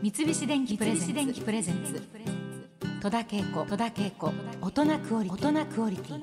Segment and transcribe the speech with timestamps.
[0.00, 2.00] 三菱電機プレゼンツ。
[3.02, 3.66] 戸田恵子。
[4.60, 6.22] 大人クオリ大人クオリティ。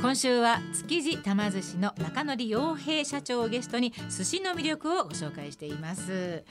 [0.00, 6.44] 今週は築地玉寿司の中野洋平社長をゲストに寿司の魅力をご紹介しています。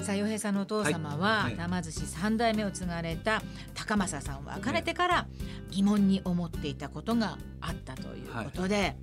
[0.00, 1.44] さあ洋平さんのお父様は、はい。
[1.44, 1.56] はい。
[1.56, 3.42] 玉寿司三代目を継がれた
[3.74, 5.26] 高政さんは別れてから
[5.70, 8.96] 疑問に思っていたことがあったということで、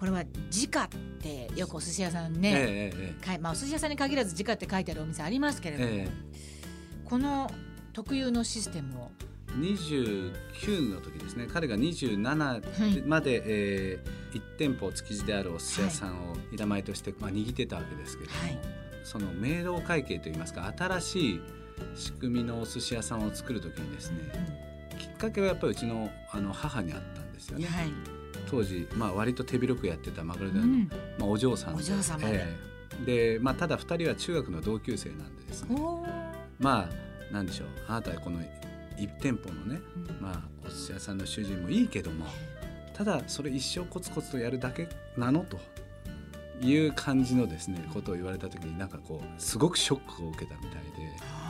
[0.00, 0.88] これは直っ
[1.20, 6.10] てよくお寿司屋さんね、えええまあ、お寿司屋さんに限らず直って書いてあるお店ありますけれども、ええ。
[7.04, 7.50] この
[7.92, 9.10] 特有のシステムを。
[9.20, 11.46] え29の時ですね。
[11.52, 18.58] 彼が27まで、えー、1店舗築地であるお寿司屋さんを板前として、まあ、握ってたわけですけれども、はい。
[19.04, 21.40] その明朗会計といいますか新しい
[21.94, 24.18] 仕組みのお寿司屋さんを作る時にですね
[24.98, 27.66] きっかけはやっぱりうちのあの母にあったんですよね。
[27.66, 28.19] はい、
[28.50, 32.56] 当時、まあ、割と手広くやってたマグロうでの、ん、まあ、お嬢さんお嬢様でえ
[33.02, 33.36] え。
[33.36, 35.76] で、まあ、ただ2人は中学の同級生なんでですね。
[36.58, 37.68] まあなんでしょう。
[37.86, 40.20] あなたはこの1店舗のね、うん。
[40.20, 42.26] まあ、お寿司屋さんの主人もいいけども
[42.92, 45.58] ただそれ一生コツコツとやるだけなのと
[46.60, 51.00] いう感じのですねことを言われた時になんかこうすごくショックを受けたみたいで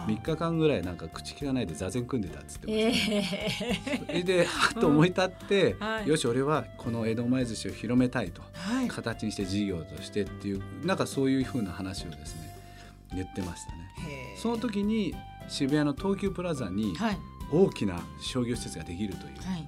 [0.07, 3.15] 3日間ぐらいなんか口利かないで座禅組んでたっつってました。
[3.15, 6.09] えそれではっと思い立って、はい。
[6.09, 8.43] よし俺はこの江戸前寿司を広めたいと。
[8.43, 8.89] ーはい。
[8.89, 12.57] 形にして事業としてっていうなんかそういうふうな話をですね
[13.15, 13.79] 言ってましたね。
[14.37, 15.15] その時に
[15.49, 17.19] 渋谷の東急プラザにはい。
[17.53, 19.67] 大きな商業施設ができるという、はい。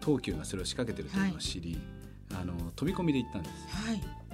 [0.00, 1.76] 東急がそれを仕掛けてるというのを知り、
[2.32, 3.76] あの飛び込みで行ったんです。
[3.88, 4.25] はい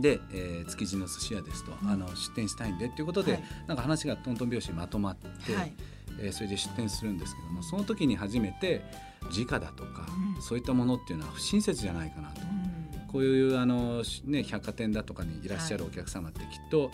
[0.00, 1.88] で、えー築地の寿司屋ですと、うん。
[1.88, 3.42] あの出店したいんでっていうことで、はい。
[3.66, 5.72] なんか話がトントン拍子にまとまって、はい。
[6.20, 8.82] えーそれで出店するんですけどもその時に初めて
[9.30, 10.42] 時価だとか、うん。
[10.42, 12.40] そういったものっていうのは不親切じゃないかなと。
[12.42, 13.08] うん。
[13.08, 16.90] こういうあの、しね、百貨店だとかにいらっしゃるお客様ってきっと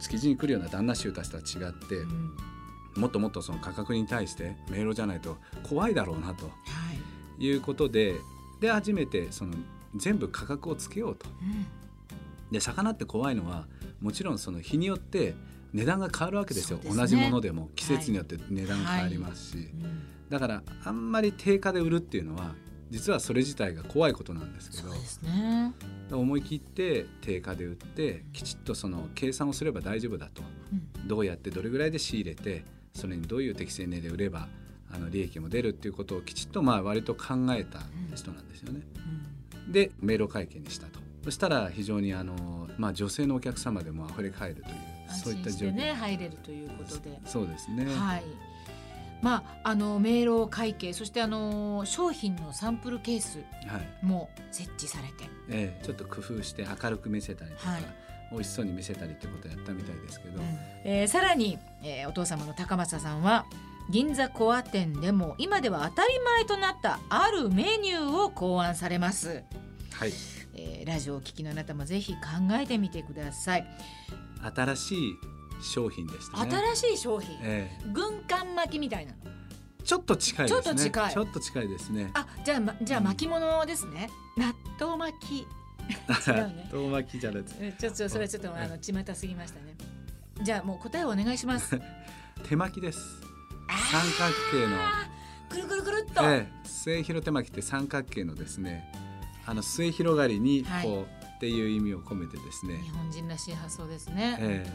[0.00, 2.36] 築地に来るような旦那衆たちとは違って、うん。
[2.96, 6.46] もっともっとその価格に対して迷路じゃないと怖いだろうなと。
[6.46, 6.52] は
[7.38, 7.44] い。
[7.44, 8.14] いうことで
[8.60, 9.54] で初めてその
[9.94, 11.26] 全部価格をつけようと。
[12.48, 13.66] うんで魚って怖いのは
[14.00, 15.34] もちろんその日によって
[15.72, 16.78] 値段が変わるわけですよ。
[16.78, 16.90] ね。
[16.94, 17.70] 同じものでも。
[17.74, 20.02] 季節によって値段が変わりますし、うん。
[20.30, 22.54] だからあんまり定価で売るっていうのは
[22.90, 25.74] 実はそれ自体が怖いことなんですけどそうですね。
[26.10, 30.42] 思い切って定価で売ってきちっとその計算をすれば大丈夫だと。
[30.72, 31.08] うん。
[31.08, 32.64] どうやってどれぐらいで仕入れて
[32.94, 34.48] それにどういう適正値で売れば
[34.90, 37.80] あの利益も出るっていうことをきちっとまあ割と考えた
[38.14, 38.80] 人なんですよね。
[39.66, 39.72] うん。
[39.72, 44.76] で明朗会計にしたとそしたら非常にあの、まあ、女性のお客様でも溢れ返るという
[45.12, 45.70] そういった状況。
[45.70, 47.20] 安心してね入れるということで。
[47.24, 48.22] そうですね、はい。
[49.22, 54.06] まああの明朗会計そしてあの商品のサンプルケースはい。
[54.06, 57.82] も設置されて、ええちょっと工夫して明るく見せたりとか、はい。
[58.30, 60.40] 美味しそうに見せたりってことをやったみたいですけど、
[60.84, 63.46] えーさらに、えーお父様の高政さんは
[63.90, 69.42] 銀座コア店でも今では当たり前となったあるメニューを考案されます、
[69.92, 70.12] はい、
[70.56, 72.20] えーラジオをお聞きのあなたもぜひ考
[72.52, 73.66] えてみてください、
[74.54, 75.18] 新しい
[75.62, 76.56] 商品でしたね。
[76.74, 79.18] 新しい商品、え軍艦巻きみたいなの？
[79.24, 80.62] えちょっと近いですね。
[80.62, 82.10] ちょっと近いちょっと近いですね。
[82.14, 85.44] あじゃあ、ま、じゃあ巻物ですね納豆巻き違
[86.32, 87.56] うね遠巻きじゃないです。
[87.60, 89.76] えちょっとそれちょっとあのちまたすぎましたね。
[90.42, 91.80] じゃあもう答えをお願いします。
[92.48, 92.98] 手巻きです。
[93.90, 94.76] 三角形の、
[95.48, 96.22] くるくるくるっと。
[96.24, 98.92] ええ末広手巻きって三角形のですね、
[99.46, 104.38] あの末広がりにこう、はいっていう意味を込めてですね日、本人らしい発想ですね。
[104.40, 104.66] え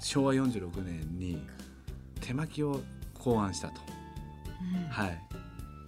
[0.00, 1.40] 昭和46年に
[2.20, 2.80] 手巻きを
[3.14, 3.80] 考案したと。
[4.60, 5.22] うんはい。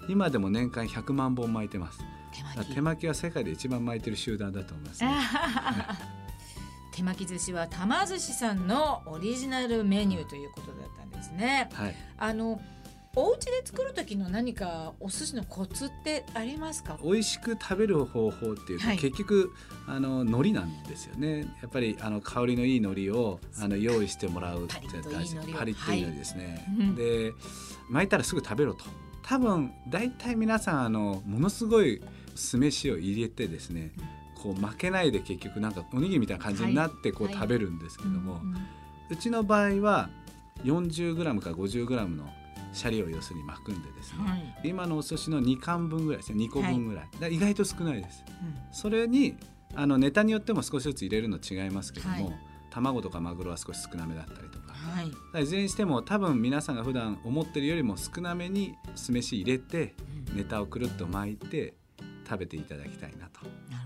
[0.09, 1.99] 今でも年間100万本巻いてます。
[2.33, 2.75] 手巻き。
[2.75, 5.11] 手巻きは世界で一番巻いてる集団だと思います、ね。
[6.95, 11.69] 手巻き寿司は玉寿司さんのオリジナルメニューということだったんですね。
[11.73, 11.95] はい。
[12.19, 12.61] あの
[13.17, 16.99] お家で作る時の何かお寿司のコツってありますか？
[17.03, 18.99] 美味しく食べる方法っていうと、はい。
[18.99, 19.53] 結局
[19.87, 21.41] あの海苔なんですよね。
[21.63, 25.57] やっぱりあの香りのいい海苔をあの用意してもらうってパリッといい海苔を。
[25.57, 26.67] パリッといい海苔ですね。
[26.77, 26.87] はい。
[26.89, 27.33] うんで
[27.89, 28.85] 巻いたらすぐ食べろと。
[29.23, 32.03] 多分大体皆さんあのものすごい
[32.35, 33.93] 酢飯を入れてですね、
[34.43, 37.35] こう負けないで結局なんかおにぎりみたいな感じになってこうはい。
[37.35, 38.41] 食べるんですけども、
[39.09, 40.11] うちの場合は
[40.65, 42.29] 40g から 50g の
[42.75, 44.61] シャリを要するに巻くんでですね、はい。
[44.65, 46.45] 今のお寿司の2貫分ぐらいですね。
[46.45, 48.25] 2個分ぐらい、だから意外と少ないです。
[48.29, 48.55] うん。
[48.73, 49.37] それに
[49.75, 52.39] あのネタによっても少しずつ入れるの違いますけども、はい。
[52.71, 54.75] 卵とかマグロは少し少なめだったりとか。
[54.75, 55.03] は
[55.41, 55.45] い。
[55.45, 59.95] いずれにしても多分皆さんが普段思ってるよりも少なめに酢飯入れて
[60.31, 60.37] うん。
[60.37, 61.75] ネタをくるっと巻いて
[62.29, 63.84] 食べていただきたいなと、な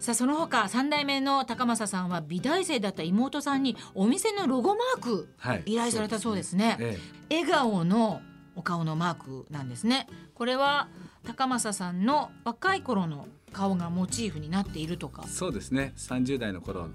[0.00, 6.78] さあその他三代目の高政さんは美大生だった妹さんにお店のロゴマークはい依頼されたそうですね。
[6.80, 6.98] え
[7.30, 8.22] 笑顔の
[8.56, 10.08] お顔のマークなんですね。
[10.34, 10.88] これは
[11.26, 15.24] 高政さんの若い頃の顔がモチーフになっているとか。
[15.26, 15.92] えそうですね。
[15.98, 16.88] 30代の頃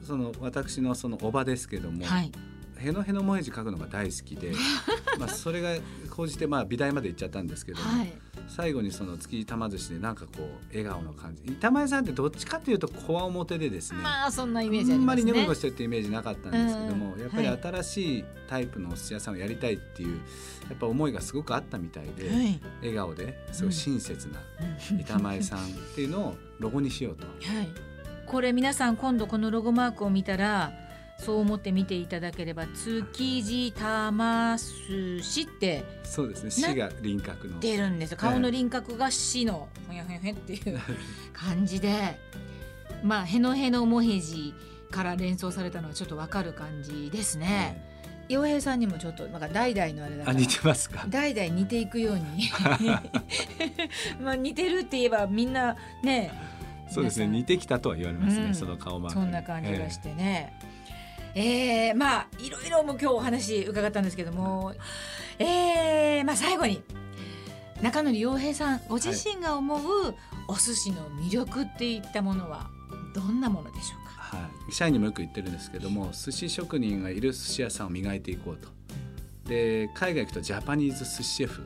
[0.00, 2.30] その私のそのおばですけども、はい。
[2.78, 4.52] へのへのもへじ書くのが大好きで
[5.18, 5.70] まあそれが
[6.10, 8.12] 高じてまあ美大まで行っちゃったんですけども、はい
[8.48, 11.52] 最後にその築地玉寿司でなんかこう笑顔の感じ。
[11.52, 15.00] 板前さんってどっちかというとこわ表でですね、まあそんなイメージあね。
[15.00, 17.60] あんまりニコニコしてるってイメージなかったんですけども、うんやっぱりはい。
[17.62, 20.20] 新しいタイプのお寿司屋さんをやりたいっていう
[20.68, 22.60] やっぱ思いがすごくあったみたいで、はい。
[22.80, 24.40] 笑顔ですごい親切な
[25.00, 25.62] 板前さんっ
[25.94, 27.26] ていうのをロゴにしようと。
[27.26, 27.32] は
[27.62, 27.68] い、
[28.26, 30.72] これ皆さん今度このロゴマークを見たら
[31.18, 38.18] そう思って見ていただければ築地玉寿司ってそうですね死が輪郭の出るんですよ。
[38.18, 40.80] 顔の輪郭が死のふにゃふにゃふにゃっていう
[41.32, 42.18] 感じで
[43.02, 44.54] まあへのへのもへじ
[44.90, 47.92] から連想されたのはちょっとわかる感じですね。
[48.28, 51.04] 洋平さんにもちょっとなんか代々のあれだからあ似てますか？
[51.10, 52.50] 代々似ていくように。
[54.22, 56.32] まあ似てるって言えばみんなね
[56.90, 57.26] そうですね。
[57.28, 58.54] 似てきたとは言われますね、うん。
[58.54, 60.54] その顔マークそんな感じがしてね。
[60.70, 64.74] えーまあいろいろも今日お話伺ったんですけども、
[65.38, 66.82] えーまあ最後に
[67.82, 70.14] 中野洋平さんご自身が思う
[70.48, 72.70] お寿司の魅力っていったものは
[73.14, 74.36] どんなものでしょうか？
[74.36, 78.68] はい、社員にもよく言ってるんですけども寿司職人がいる寿司屋さんを磨いていこうと。
[79.48, 81.62] で海外行くとジャパニーズ寿司シェフ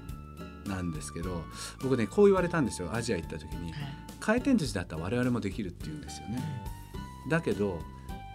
[0.66, 1.44] なんですけど
[1.80, 2.92] 僕ねこう言われたんですよ。
[2.92, 3.72] アジア行った時に。
[4.20, 6.42] 回転寿司だったら我々もできるって言うんですよね。
[7.30, 7.78] だけど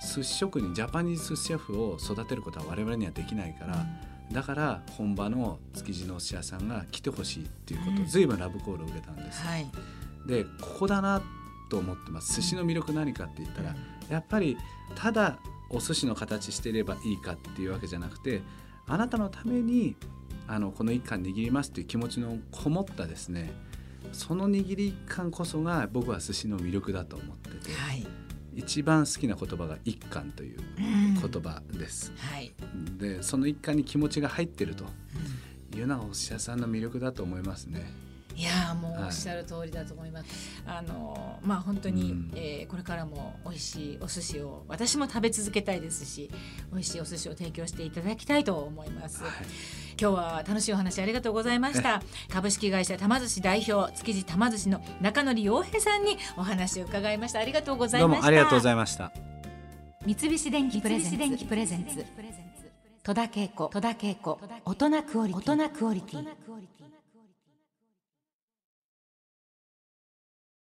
[0.06, 3.86] 寿司職人ジャパニーズ寿司シェフを育てることは我々にはできないから
[4.32, 9.72] だから本場の築地のお寿司屋さんが来てほしいっていうことうんを随分ラブコールを受けたんですよはい。
[10.26, 11.22] でここだな
[11.70, 13.76] と思ってます寿司の魅力何かって言ったら
[14.10, 14.58] やっぱり
[14.96, 15.40] ただ
[15.70, 18.42] お寿司の形していればいいかっていうわけじゃなくて
[18.88, 19.96] あなたのために
[20.48, 23.52] あのこの一貫握りますっていう気持ちのこもったですね
[24.12, 28.06] その握り感こそが僕は寿司の魅力だと思っててはい。
[28.56, 32.12] 一番好きな言葉が一貫といううん言葉です。
[32.18, 32.54] はい。
[32.98, 34.86] でその一貫に気持ちが入ってると
[35.76, 37.92] いうのがお寿司屋さんの魅力だと思いますね。
[38.36, 40.26] いやーもうおっしゃる通りだと思います。
[40.66, 46.32] あのーまあ本当に、うんえーこれからも美味しいお寿司を私も食べ続けたいですし、
[46.72, 49.24] 美味しいお寿司を提供していただきたいと思います。
[49.24, 49.32] はい
[50.00, 52.02] 今日は楽しいお話ありがとうございました。
[52.32, 57.40] 株式会社玉寿司代表築地玉寿司の中野洋平さんにお話を伺いました。
[57.40, 58.22] ありがとうございました。
[58.22, 59.12] どうもありがとうございました。
[60.06, 62.06] 三菱電機プレゼンツプレゼンツ
[63.04, 66.83] 戸田恵子戸田恵子大人クオリティ大人クオリティ